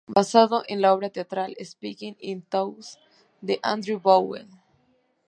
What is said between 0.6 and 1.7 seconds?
en la obra teatral